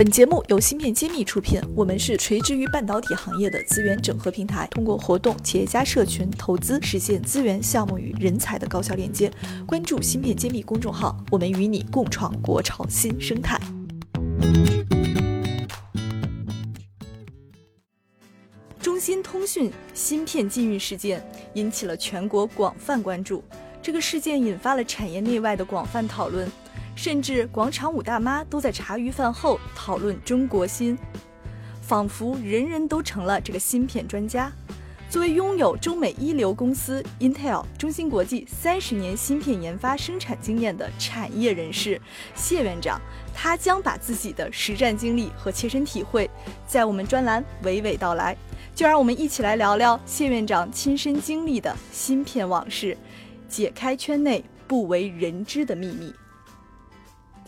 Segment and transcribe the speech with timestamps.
[0.00, 9.30] 本节目由芯片揭秘出品，我们是垂直于半导体行业的资源整合平台，通过活动、企业家社群、投资，实现资源、项目与人才的高效链接。
[9.66, 13.60] 关注芯片揭秘公众号，我们与你共创国潮新生态。
[18.80, 21.22] 中兴通讯芯片禁运事件
[21.52, 23.44] 引起了全国广泛关注，
[23.82, 26.50] 这个事件引发了产业内外的广泛讨论。
[27.02, 30.98] 甚至广场舞大妈都在茶余饭后讨论中国芯，
[31.80, 34.52] 仿佛人人都成了这个芯片专家。
[35.08, 41.98] 作为拥有中美一流公司 Intel、中芯国际三十年芯片研发生产经验的产业人士
[42.34, 43.00] 谢院长，
[43.34, 46.28] 他将把自己的实战经历和切身体会，
[46.66, 48.36] 在我们专栏娓娓道来。
[48.74, 52.94] 就让我们一起来聊聊谢院长亲身经历的芯片往事，
[53.48, 56.12] 解开圈内不为人知的秘密。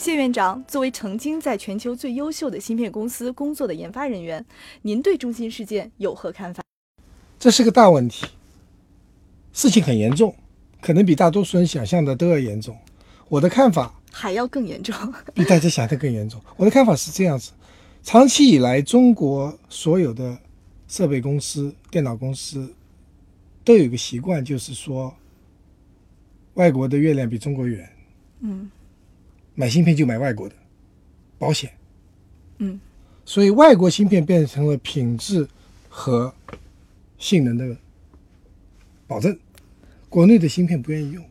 [0.00, 4.42] 谢院长，作为曾经在全球最优秀的芯片公司工作的研发人员，
[4.80, 6.62] 您对中芯事件有何看法？
[7.38, 8.24] 这是个大问题，
[9.52, 10.34] 事情很严重，
[10.80, 12.74] 可能比大多数人想象的都要严重。
[13.28, 14.94] 我的看法还要更严重，
[15.34, 16.40] 比大家想的更严重。
[16.56, 17.52] 我的看法是这样子：
[18.02, 20.38] 长期以来，中国所有的
[20.88, 22.74] 设备公司、电脑公司
[23.62, 25.14] 都有一个习惯，就是说，
[26.54, 27.86] 外国的月亮比中国圆。
[28.40, 28.70] 嗯。
[29.60, 30.54] 买芯片就买外国的，
[31.38, 31.70] 保险。
[32.56, 32.80] 嗯，
[33.26, 35.46] 所以外国芯片变成了品质
[35.86, 36.34] 和
[37.18, 37.76] 性能的
[39.06, 39.38] 保证，
[40.08, 41.22] 国内的芯片不愿意用。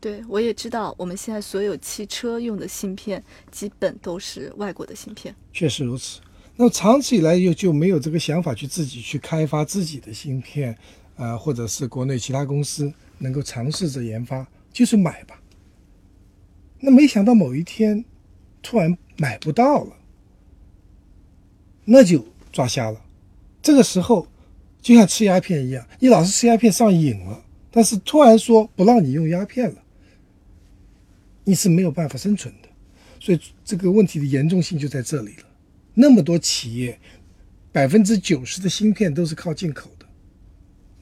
[0.00, 5.34] 对，我也知道，我们现在所有汽车用的芯片基本都是外国的芯片。
[5.52, 6.22] 确实如此。
[6.56, 10.74] 那么长期以来又就没有这个想法去自己去开发自己的芯片，
[11.16, 15.38] 啊，或者是国内其他公司能够尝试着研发，就是买吧。
[16.84, 18.04] 那没想到某一天，
[18.60, 19.96] 突然买不到了，
[21.84, 23.04] 那就抓瞎了。
[23.62, 24.26] 这个时候
[24.80, 29.82] 就像吃鸦片一样，你老是吃鸦片上瘾了，但是突然说不让你用鸦片了，
[31.44, 32.68] 你是没有办法生存的。
[33.20, 35.44] 所以这个问题的严重性就在这里了。
[35.94, 36.98] 那么多企业，
[37.70, 40.06] 百分之九十的芯片都是靠进口的，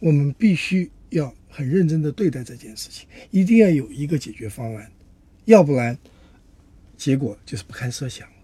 [0.01, 4.93] 我们必须要很认真的对待这件事情，一定要有一个解决方案。
[5.47, 5.99] 要不然，
[6.97, 8.35] 结果就是不堪设想了。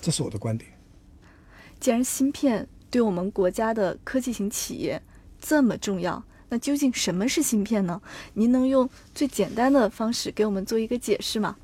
[0.00, 0.70] 这是我的观点。
[1.80, 5.00] 既然芯片对我们国家的科技型企业
[5.40, 8.00] 这么重要，那究竟什么是芯片呢？
[8.34, 11.56] 您能用最简单的方式给我们做一个解释吗？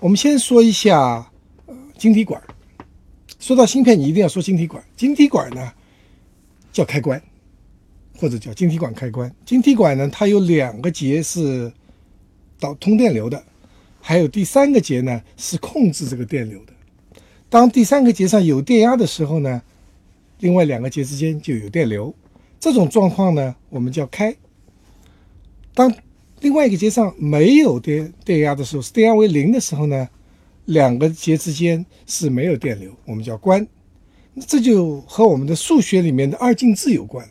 [0.00, 1.30] 我们先说一下
[1.66, 2.42] 呃晶体管。
[3.38, 4.82] 说到芯片，你一定要说晶体管。
[4.96, 5.72] 晶体管呢
[6.72, 7.22] 叫开关，
[8.18, 9.34] 或者叫晶体管开关。
[9.44, 11.72] 晶体管呢，它有两个节是
[12.58, 13.42] 导通电流的。
[14.06, 16.74] 还有第三个节呢，是控制这个电流的。
[17.48, 19.62] 当第三个节上有电压的时候呢，
[20.40, 22.14] 另外两个节之间就有电流。
[22.60, 24.36] 这种状况呢，我们叫开。
[25.72, 25.90] 当
[26.40, 30.06] 另外一个节上没有电电压的时候，电压为零的时候呢，
[30.66, 33.66] 两个节之间是没有电流，我们叫关。
[34.46, 37.26] 这就和我们的数学里面的二进制有关。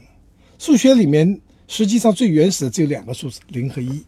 [0.57, 4.03] 数学里面实际上最原始的只有两个数字，零和一。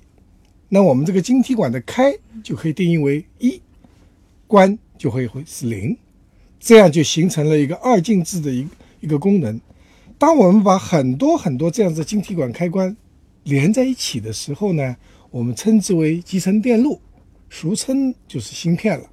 [0.69, 3.61] 那我们这个晶体管的开就可以定义为一，
[4.47, 5.95] 关就会会是零，
[6.59, 8.67] 这样就形成了一个二进制的一
[8.99, 9.59] 一个功能。
[10.17, 12.95] 当我们把很多很多这样子晶体管开关
[13.43, 14.95] 连在一起的时候呢，
[15.29, 16.99] 我们称之为集成电路，
[17.49, 19.09] 俗称就是芯片了。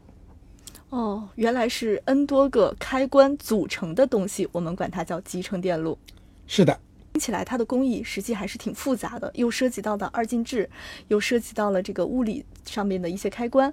[0.89, 5.99] 哦，原来是 n 多个开关组成的东西，我们管它叫集成电路。
[6.47, 6.79] 是的。
[7.12, 10.69] 听起来它的工艺实际还是挺复杂的，又涉及到了二进制，
[11.09, 13.73] 又涉及到了这个物理上面的一些开关。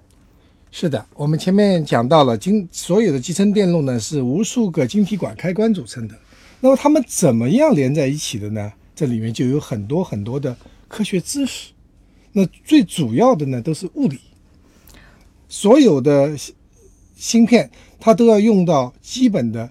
[0.70, 6.14] 是的，我们前面讲到了晶所有的集成电路呢是无数个晶体管开关组成的。
[6.60, 8.70] 那么它们怎么样连在一起的呢？
[8.94, 10.54] 这里面就有很多很多的
[10.86, 11.72] 科学知识。
[12.32, 14.20] 那最主要的呢都是物理。
[15.48, 16.36] 所有的
[17.16, 19.70] 芯片它都要用到基本的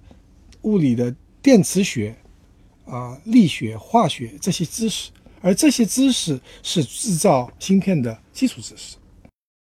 [0.63, 2.15] 物理的电磁学。
[2.89, 8.97] 啊，力学、化学这些知识，而这些知识是制造芯片的基础知识。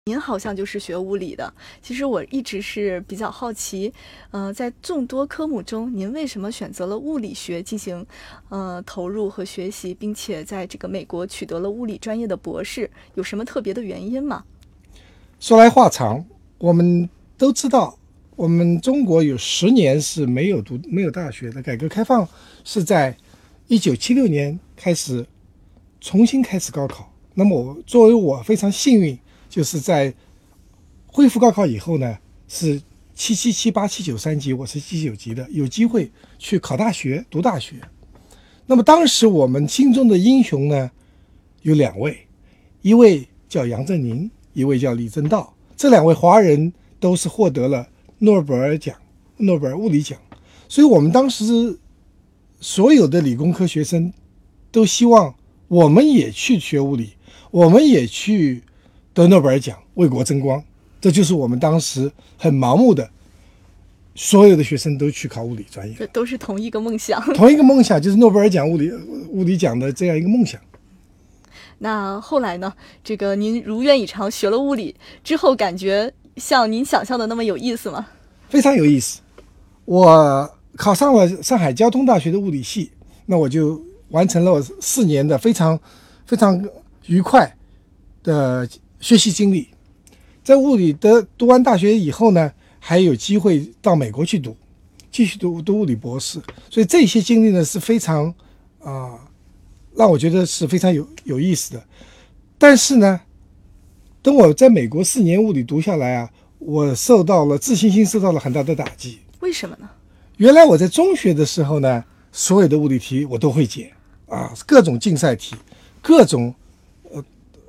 [0.07, 1.51] 您好像就是学物理的，
[1.81, 3.91] 其实我一直是比较好奇，
[4.33, 8.07] 呃，在众多科目中，您为什么选择了物理学进行
[8.51, 12.91] 呃投入和学习，并且在这个美国取得了物理专业的博士？
[13.15, 14.45] 有什么特别的原因吗？
[15.41, 16.23] 说来话长，
[16.59, 17.99] 我们都知道。
[18.37, 22.29] 我们中国有十年是没有读没有大学的，改革开放
[22.65, 23.17] 是在
[23.69, 25.25] 一九七六年开始
[26.01, 27.13] 重新开始高考。
[27.35, 29.17] 那么我作为我非常幸运，
[29.49, 30.13] 就是在
[31.07, 32.81] 恢复高考以后呢，是
[33.15, 37.77] 七七七八七九三级，我是七九级的，有机会去考大学、读大学。
[38.67, 40.91] 那么当时我们心中的英雄呢，
[41.63, 42.27] 有两位，
[42.83, 45.55] 一位叫杨振宁，一位叫李政道。
[45.77, 47.87] 这两位华人都是获得了
[48.19, 48.97] 诺贝尔奖、
[49.39, 50.19] 诺贝尔物理奖，
[50.69, 51.79] 所以我们当时
[52.61, 54.13] 所有的理工科学生
[54.71, 55.35] 都希望
[55.69, 57.15] 我们也去学物理，
[57.51, 58.63] 我们也去
[59.13, 60.63] 得诺贝尔奖，为国争光。
[61.01, 63.11] 这就是我们当时很盲目的，
[64.15, 67.21] 所有的学生都去考物理专业，这都是同一个梦想。
[67.35, 68.91] 同一个梦想就是诺贝尔奖物理
[69.29, 70.59] 物理奖的这样一个梦想。
[71.79, 72.73] 那后来呢？
[73.03, 78.07] 这个您如愿以偿学了物理之后，感觉像您想象的那么有意思吗？
[78.49, 79.21] 非常有意思。
[79.85, 82.91] 我考上了上海交通大学的物理系，
[83.27, 85.79] 那我就完成了四年的非常
[86.27, 86.63] 非常
[87.07, 87.57] 愉快
[88.23, 88.69] 的
[89.01, 89.69] 学习经历。
[90.43, 94.57] 在物理的读完大学以后呢，还有机会到美国去读，
[95.11, 96.41] 继续读读物理博士。
[96.71, 98.35] 所以这些经历呢是非常
[98.83, 99.19] 啊，
[99.95, 101.83] 让我觉得是非常有有意思的。
[102.59, 103.21] 但是呢，
[104.25, 109.19] 等我在美国四年物理读下来啊，我受到了自信心受到了很大的打击。
[109.41, 109.87] 为什么呢？
[110.39, 113.93] 原来我在中学的时候呢，所有的物理题我都会解
[114.27, 115.55] 啊，各种竞赛题，
[116.01, 116.55] 各种
[117.13, 117.23] 呃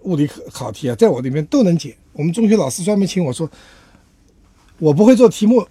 [0.03, 1.93] 物理考考题啊，在我里面都能解。
[2.13, 3.51] 我们中学老师专门请我说
[4.79, 5.67] ：“我不会做题目，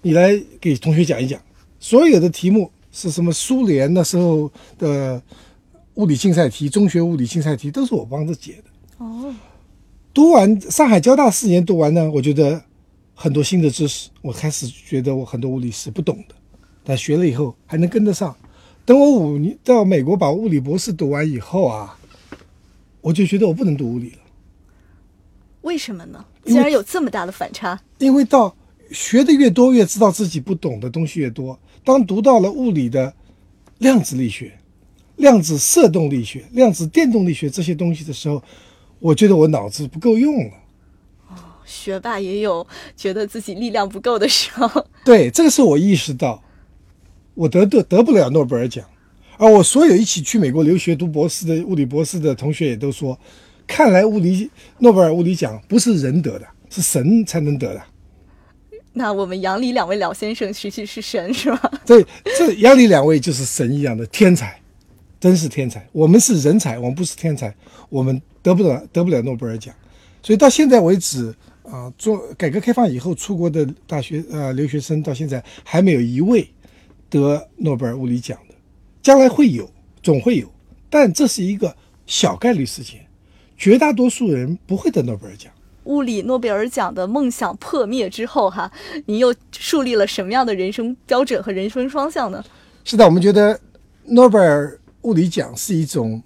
[0.00, 1.40] 你来给同学讲一讲。
[1.78, 3.32] 所有的题目是什么？
[3.32, 5.22] 苏联那时候的
[5.94, 8.64] 物理竞赛题，中学物理竞赛题都是我帮着解的。”
[8.98, 9.32] 哦，
[10.14, 12.62] 读完上海交大四年读完呢，我觉得
[13.14, 16.34] 很多新的知识，我开始觉得我很多物理是不懂的，
[16.84, 18.36] 但学了以后还能跟得上。
[18.84, 21.98] 等我五年到美国把物理博士读完以后啊，
[23.00, 24.18] 我就觉得我不能读物理了。
[25.62, 26.24] 为什么呢？
[26.44, 27.80] 竟然有这么大的反差？
[27.98, 28.54] 因为到
[28.90, 31.58] 学的越多，越知道自己不懂的东西越多。
[31.84, 33.14] 当读到了物理的
[33.78, 34.52] 量子力学、
[35.16, 38.42] 量子色动力学、量子电动力学这些东西的时候，
[39.02, 40.50] 我觉得我脑子不够用了。
[41.28, 41.34] 哦，
[41.64, 42.64] 学霸也有
[42.96, 44.86] 觉得自己力量不够的时候。
[45.04, 46.40] 对，这个时候我意识到，
[47.34, 48.84] 我得得得不了诺贝尔奖，
[49.36, 53.18] 而我所有一起去美国留学读博士的物理博士的同学也都说。
[53.66, 57.82] 看来物理诺贝尔物理奖不是人得的，是神才能得的。
[58.92, 61.72] 那我们杨李两位老先生其实是神是吧？
[61.84, 62.04] 对，
[62.36, 64.60] 这杨李两位就是神一样的天才，
[65.22, 65.86] 真是天才。
[65.92, 67.54] 我们是人才，我们不是天才，
[67.88, 69.72] 我们得不了得不了诺贝尔奖。
[70.20, 71.32] 所以到现在为止
[71.62, 76.48] 啊，做改革开放以后出国的大学呃留学生到现在还没有一位
[77.08, 78.54] 得诺贝尔物理奖的，
[79.00, 79.70] 将来会有，
[80.02, 80.52] 总会有，
[80.90, 81.72] 但这是一个
[82.04, 83.06] 小概率事件。
[83.56, 85.52] 绝大多数人不会得诺贝尔奖。
[85.84, 88.68] 物理诺贝尔奖的梦想破灭之后，哈，
[89.06, 92.44] 你又树立了什么样的人生标准和人生方向呢？
[92.82, 93.60] 是的，我们觉得
[94.06, 96.22] 诺贝尔物理奖是一种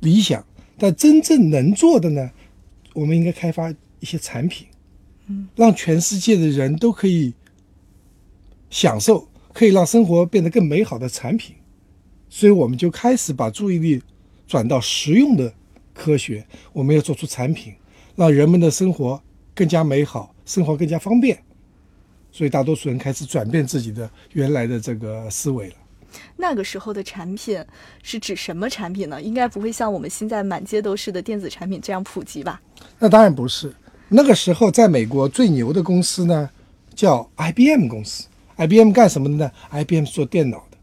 [0.00, 0.44] 理想，
[0.78, 2.30] 但真正能做的呢，
[2.94, 3.70] 我们应该开发
[4.00, 4.66] 一些产品，
[5.26, 7.34] 嗯，让全世界的人都可以
[8.70, 11.56] 享受，可以让生活变得更美好的产品。
[12.28, 14.02] 所以，我们就开始把注意力
[14.46, 15.52] 转到实用的。
[15.94, 17.74] 科学，我们要做出产品，
[18.14, 19.20] 让人们的生活
[19.52, 21.36] 更加美好，生活更加方便。
[22.30, 25.74] 所以，大多数人开始转变自己的原来的这个思维了。
[26.36, 27.64] 那个时候的产品
[28.02, 29.20] 是指什么产品呢？
[29.20, 32.60] 应该不会像我们现在满街都是的电子产品这样普及吧？
[32.98, 33.74] 那当然不是。
[34.08, 36.48] 那个时候，在美国最牛的公司呢，
[36.94, 38.26] 叫 IBM 公司。
[38.56, 40.78] IBM 干什么的呢？IBM 做电脑的。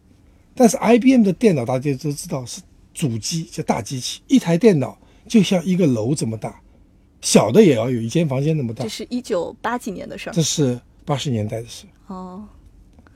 [0.53, 2.61] 但是 IBM 的电脑大家都知道是
[2.93, 4.97] 主机，叫大机器，一台电脑。
[5.27, 6.61] 就像一个楼这么大，
[7.19, 8.83] 小的也要有一间房间那么大。
[8.83, 10.33] 这是一九八几年的事儿。
[10.33, 11.87] 这是八十年代的事。
[12.05, 12.47] 哦，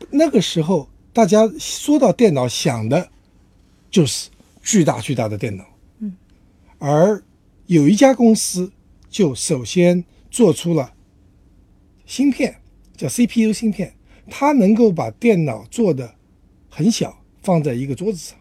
[0.10, 0.90] 那个时候
[1.20, 3.12] 大家说到电脑，想的
[3.92, 4.30] 就是
[4.64, 5.66] 巨大巨大的电脑。
[5.98, 6.16] 嗯。
[6.78, 7.22] 而
[7.66, 8.72] 有一家公司
[9.10, 10.94] 就首先做出了
[12.06, 12.62] 芯片，
[12.96, 13.94] 叫 CPU 芯片，
[14.30, 16.16] 它能够把电脑做的
[16.70, 18.40] 很小，放在一个桌子上。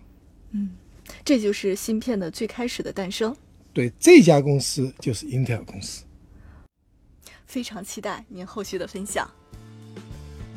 [0.52, 0.70] 嗯，
[1.25, 3.35] 这就是芯片的最开始的诞生。
[3.73, 6.04] 对这家公司就是 Intel 公司，
[7.44, 9.28] 非常期待您后续的分享。